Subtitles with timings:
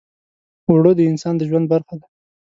[0.69, 2.07] اوړه د انسان د ژوند برخه ده